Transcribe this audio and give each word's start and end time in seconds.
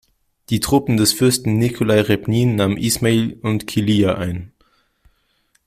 Die 0.49 0.59
Truppen 0.59 0.97
des 0.97 1.13
Fürsten 1.13 1.59
Nikolai 1.59 2.01
Repnin 2.01 2.55
nahmen 2.55 2.75
Ismail 2.75 3.37
und 3.43 3.67
Kilija 3.67 4.15
ein. 4.15 4.51